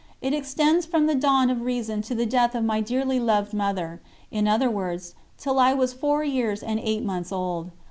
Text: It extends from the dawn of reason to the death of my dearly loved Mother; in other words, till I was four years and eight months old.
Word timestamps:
It 0.19 0.33
extends 0.33 0.87
from 0.87 1.05
the 1.05 1.13
dawn 1.13 1.51
of 1.51 1.61
reason 1.61 2.01
to 2.09 2.15
the 2.15 2.25
death 2.25 2.55
of 2.55 2.63
my 2.63 2.81
dearly 2.81 3.19
loved 3.19 3.53
Mother; 3.53 4.01
in 4.31 4.47
other 4.47 4.67
words, 4.67 5.13
till 5.37 5.59
I 5.59 5.75
was 5.75 5.93
four 5.93 6.23
years 6.23 6.63
and 6.63 6.79
eight 6.79 7.03
months 7.03 7.31
old. 7.31 7.69